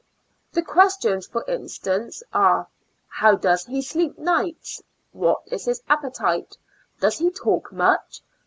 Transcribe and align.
The 0.53 0.63
questions 0.63 1.27
for 1.27 1.45
instance 1.47 2.23
are: 2.33 2.67
"How 3.07 3.35
does 3.35 3.65
he 3.65 3.83
sleep 3.83 4.17
nights?" 4.17 4.81
"What 5.11 5.43
is 5.45 5.65
his 5.65 5.83
appetite?" 5.87 6.57
"Does 6.99 7.19
he 7.19 7.29
talk 7.29 7.71
much?" 7.71 8.21